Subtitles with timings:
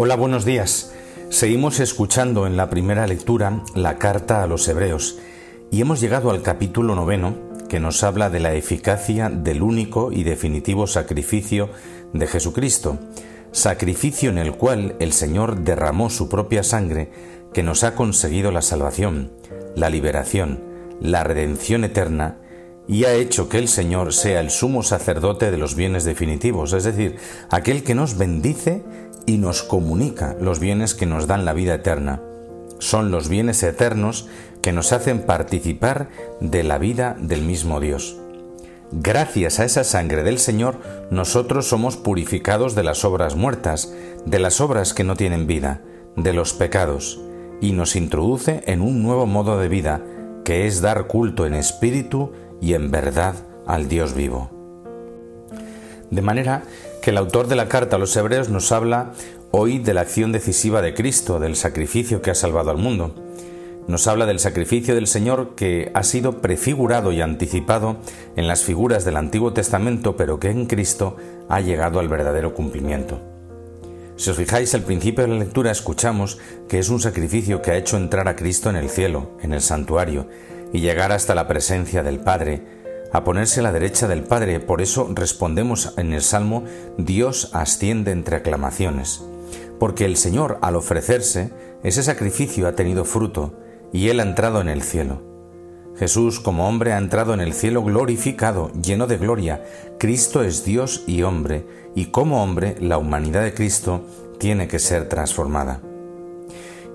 [0.00, 0.92] Hola, buenos días.
[1.28, 5.18] Seguimos escuchando en la primera lectura la carta a los hebreos
[5.72, 7.34] y hemos llegado al capítulo noveno
[7.68, 11.70] que nos habla de la eficacia del único y definitivo sacrificio
[12.12, 13.00] de Jesucristo,
[13.50, 17.10] sacrificio en el cual el Señor derramó su propia sangre
[17.52, 19.32] que nos ha conseguido la salvación,
[19.74, 20.62] la liberación,
[21.00, 22.36] la redención eterna
[22.86, 26.84] y ha hecho que el Señor sea el sumo sacerdote de los bienes definitivos, es
[26.84, 27.16] decir,
[27.50, 28.82] aquel que nos bendice
[29.28, 32.22] y nos comunica los bienes que nos dan la vida eterna.
[32.78, 34.26] Son los bienes eternos
[34.62, 36.08] que nos hacen participar
[36.40, 38.16] de la vida del mismo Dios.
[38.90, 43.92] Gracias a esa sangre del Señor, nosotros somos purificados de las obras muertas,
[44.24, 45.82] de las obras que no tienen vida,
[46.16, 47.20] de los pecados,
[47.60, 50.00] y nos introduce en un nuevo modo de vida,
[50.42, 53.34] que es dar culto en espíritu y en verdad
[53.66, 54.50] al Dios vivo.
[56.10, 56.62] De manera
[57.08, 59.14] que el autor de la carta a los hebreos nos habla
[59.50, 63.14] hoy de la acción decisiva de Cristo, del sacrificio que ha salvado al mundo.
[63.86, 67.96] Nos habla del sacrificio del Señor que ha sido prefigurado y anticipado
[68.36, 71.16] en las figuras del Antiguo Testamento, pero que en Cristo
[71.48, 73.22] ha llegado al verdadero cumplimiento.
[74.16, 76.36] Si os fijáis, al principio de la lectura escuchamos
[76.68, 79.62] que es un sacrificio que ha hecho entrar a Cristo en el cielo, en el
[79.62, 80.28] santuario,
[80.74, 82.60] y llegar hasta la presencia del Padre,
[83.12, 84.60] a ponerse a la derecha del Padre.
[84.60, 86.64] Por eso respondemos en el Salmo,
[86.96, 89.22] Dios asciende entre aclamaciones.
[89.78, 93.54] Porque el Señor, al ofrecerse, ese sacrificio ha tenido fruto,
[93.92, 95.22] y Él ha entrado en el cielo.
[95.98, 99.64] Jesús como hombre ha entrado en el cielo glorificado, lleno de gloria.
[99.98, 104.06] Cristo es Dios y hombre, y como hombre la humanidad de Cristo
[104.38, 105.80] tiene que ser transformada.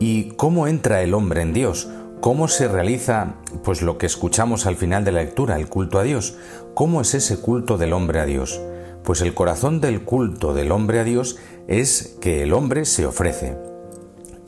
[0.00, 1.88] ¿Y cómo entra el hombre en Dios?
[2.20, 6.02] ¿Cómo se realiza pues lo que escuchamos al final de la lectura, el culto a
[6.02, 6.34] Dios?
[6.74, 8.60] ¿Cómo es ese culto del hombre a Dios?
[9.04, 13.56] Pues el corazón del culto del hombre a Dios es que el hombre se ofrece.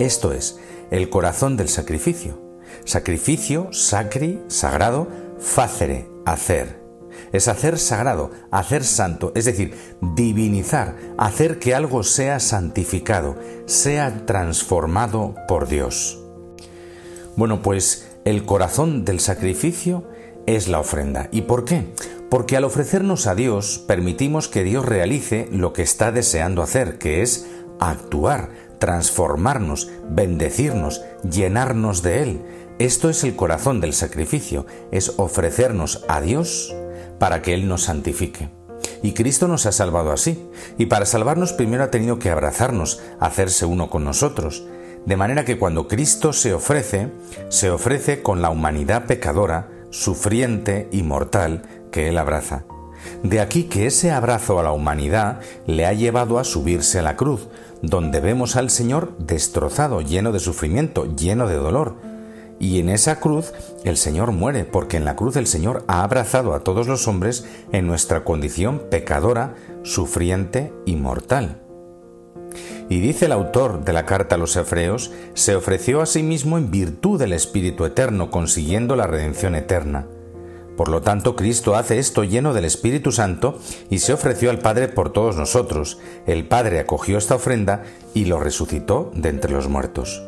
[0.00, 0.58] Esto es,
[0.90, 2.40] el corazón del sacrificio.
[2.84, 5.06] Sacrificio, sacri, sagrado,
[5.38, 6.80] facere, hacer.
[7.32, 15.36] Es hacer sagrado, hacer santo, es decir, divinizar, hacer que algo sea santificado, sea transformado
[15.46, 16.20] por Dios.
[17.36, 20.04] Bueno, pues el corazón del sacrificio
[20.46, 21.28] es la ofrenda.
[21.32, 21.86] ¿Y por qué?
[22.28, 27.22] Porque al ofrecernos a Dios permitimos que Dios realice lo que está deseando hacer, que
[27.22, 27.46] es
[27.78, 32.40] actuar, transformarnos, bendecirnos, llenarnos de Él.
[32.78, 36.74] Esto es el corazón del sacrificio, es ofrecernos a Dios
[37.18, 38.48] para que Él nos santifique.
[39.02, 40.48] Y Cristo nos ha salvado así,
[40.78, 44.66] y para salvarnos primero ha tenido que abrazarnos, hacerse uno con nosotros,
[45.06, 47.08] de manera que cuando Cristo se ofrece,
[47.48, 52.64] se ofrece con la humanidad pecadora, sufriente y mortal que Él abraza.
[53.22, 57.16] De aquí que ese abrazo a la humanidad le ha llevado a subirse a la
[57.16, 57.48] cruz,
[57.82, 61.96] donde vemos al Señor destrozado, lleno de sufrimiento, lleno de dolor.
[62.58, 63.52] Y en esa cruz
[63.84, 67.46] el Señor muere, porque en la cruz el Señor ha abrazado a todos los hombres
[67.72, 71.62] en nuestra condición pecadora, sufriente y mortal.
[72.88, 76.58] Y dice el autor de la carta a los Efreos, se ofreció a sí mismo
[76.58, 80.06] en virtud del Espíritu Eterno, consiguiendo la redención eterna.
[80.80, 83.58] Por lo tanto, Cristo hace esto lleno del Espíritu Santo
[83.90, 85.98] y se ofreció al Padre por todos nosotros.
[86.26, 87.82] El Padre acogió esta ofrenda
[88.14, 90.22] y lo resucitó de entre los muertos.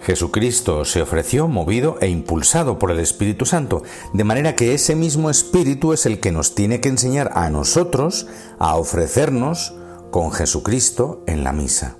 [0.00, 5.30] Jesucristo se ofreció movido e impulsado por el Espíritu Santo, de manera que ese mismo
[5.30, 8.26] Espíritu es el que nos tiene que enseñar a nosotros
[8.58, 9.75] a ofrecernos
[10.10, 11.96] con Jesucristo en la misa.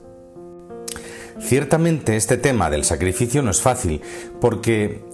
[1.39, 4.01] Ciertamente este tema del sacrificio no es fácil,
[4.41, 5.05] porque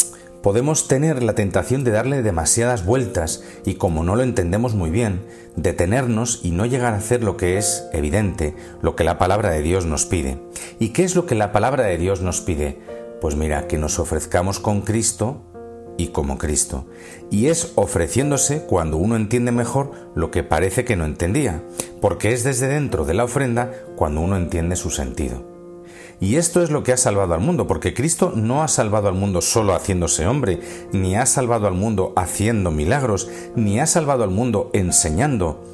[0.43, 5.23] podemos tener la tentación de darle demasiadas vueltas y como no lo entendemos muy bien,
[5.57, 9.63] detenernos y no llegar a hacer lo que es evidente, lo que la palabra de
[9.63, 10.39] Dios nos pide.
[10.79, 12.79] ¿Y qué es lo que la palabra de Dios nos pide?
[13.21, 15.43] Pues mira, que nos ofrezcamos con Cristo
[15.97, 16.87] y como Cristo.
[17.31, 21.63] Y es ofreciéndose cuando uno entiende mejor lo que parece que no entendía,
[22.01, 25.51] porque es desde dentro de la ofrenda cuando uno entiende su sentido.
[26.21, 29.15] Y esto es lo que ha salvado al mundo, porque Cristo no ha salvado al
[29.15, 30.61] mundo solo haciéndose hombre,
[30.93, 35.65] ni ha salvado al mundo haciendo milagros, ni ha salvado al mundo enseñando.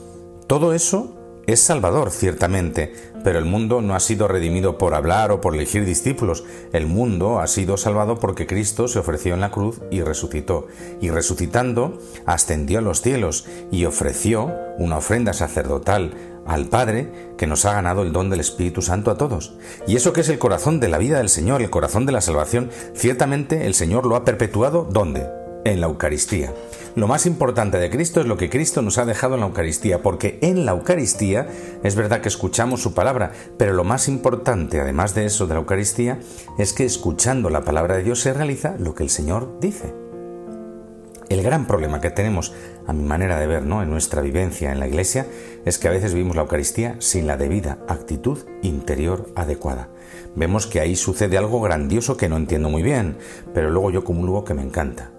[0.46, 1.17] Todo eso
[1.48, 2.92] es salvador, ciertamente,
[3.24, 6.44] pero el mundo no ha sido redimido por hablar o por elegir discípulos.
[6.74, 10.66] El mundo ha sido salvado porque Cristo se ofreció en la cruz y resucitó.
[11.00, 16.12] Y resucitando, ascendió a los cielos y ofreció una ofrenda sacerdotal
[16.46, 19.54] al Padre que nos ha ganado el don del Espíritu Santo a todos.
[19.86, 22.20] Y eso que es el corazón de la vida del Señor, el corazón de la
[22.20, 25.26] salvación, ciertamente el Señor lo ha perpetuado ¿dónde?
[25.64, 26.52] en la Eucaristía.
[26.98, 30.02] Lo más importante de Cristo es lo que Cristo nos ha dejado en la Eucaristía,
[30.02, 31.46] porque en la Eucaristía
[31.84, 35.60] es verdad que escuchamos su palabra, pero lo más importante, además de eso de la
[35.60, 36.18] Eucaristía,
[36.58, 39.94] es que escuchando la palabra de Dios se realiza lo que el Señor dice.
[41.28, 42.52] El gran problema que tenemos,
[42.88, 43.80] a mi manera de ver, ¿no?
[43.80, 45.24] en nuestra vivencia en la Iglesia,
[45.64, 49.88] es que a veces vivimos la Eucaristía sin la debida actitud interior adecuada.
[50.34, 53.18] Vemos que ahí sucede algo grandioso que no entiendo muy bien,
[53.54, 55.12] pero luego yo comulgo que me encanta.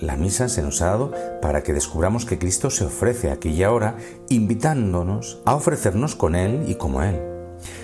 [0.00, 3.62] La misa se nos ha dado para que descubramos que Cristo se ofrece aquí y
[3.62, 3.96] ahora,
[4.28, 7.20] invitándonos a ofrecernos con Él y como Él.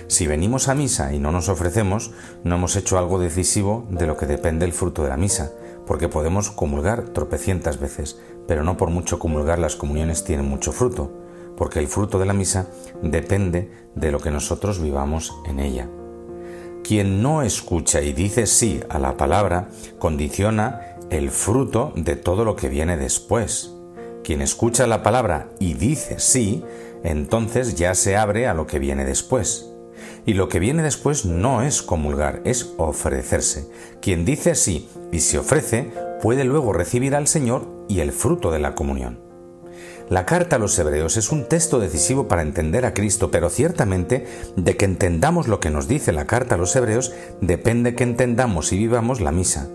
[0.07, 2.11] Si venimos a misa y no nos ofrecemos,
[2.43, 5.51] no hemos hecho algo decisivo de lo que depende el fruto de la misa,
[5.87, 11.11] porque podemos comulgar tropecientas veces, pero no por mucho comulgar las comuniones tienen mucho fruto,
[11.57, 12.67] porque el fruto de la misa
[13.01, 15.89] depende de lo que nosotros vivamos en ella.
[16.83, 19.69] Quien no escucha y dice sí a la palabra
[19.99, 23.73] condiciona el fruto de todo lo que viene después.
[24.21, 26.61] Quien escucha la palabra y dice sí,
[27.03, 29.69] entonces ya se abre a lo que viene después.
[30.25, 33.69] Y lo que viene después no es comulgar, es ofrecerse.
[34.01, 38.59] Quien dice sí y se ofrece puede luego recibir al Señor y el fruto de
[38.59, 39.32] la comunión.
[40.13, 44.27] La carta a los hebreos es un texto decisivo para entender a Cristo, pero ciertamente
[44.55, 47.11] de que entendamos lo que nos dice la carta a los hebreos
[47.41, 49.69] depende que entendamos y vivamos la misa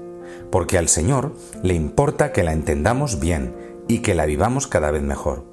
[0.52, 1.32] porque al Señor
[1.64, 3.52] le importa que la entendamos bien
[3.88, 5.44] y que la vivamos cada vez mejor.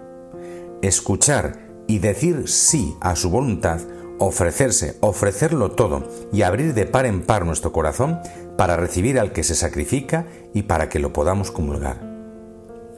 [0.83, 3.81] Escuchar y decir sí a su voluntad,
[4.19, 8.19] ofrecerse, ofrecerlo todo y abrir de par en par nuestro corazón
[8.55, 12.14] para recibir al que se sacrifica y para que lo podamos comulgar.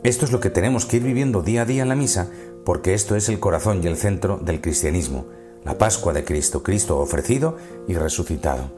[0.03, 2.29] Esto es lo que tenemos que ir viviendo día a día en la misa,
[2.65, 5.25] porque esto es el corazón y el centro del cristianismo,
[5.65, 7.57] la Pascua de Cristo, Cristo ofrecido
[7.87, 8.71] y resucitado.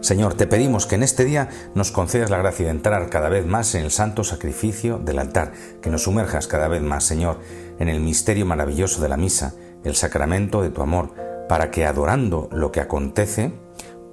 [0.00, 3.46] Señor, te pedimos que en este día nos concedas la gracia de entrar cada vez
[3.46, 7.38] más en el santo sacrificio del altar, que nos sumerjas cada vez más, Señor,
[7.78, 9.54] en el misterio maravilloso de la misa,
[9.84, 11.14] el sacramento de tu amor,
[11.48, 13.52] para que adorando lo que acontece,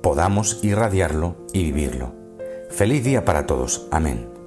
[0.01, 2.13] podamos irradiarlo y vivirlo.
[2.69, 3.88] Feliz día para todos.
[3.92, 4.38] Amén.